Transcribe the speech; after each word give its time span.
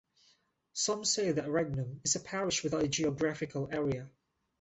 Some 0.73 1.05
say, 1.05 1.31
that 1.33 1.47
Regnum 1.47 2.01
is 2.03 2.15
a 2.15 2.21
parish 2.21 2.63
without 2.63 2.81
a 2.81 2.87
geographical 2.87 3.69
area. 3.71 4.09